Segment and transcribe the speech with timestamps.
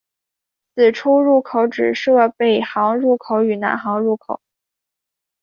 [0.73, 4.41] 此出入口只设北行入口与南行出口。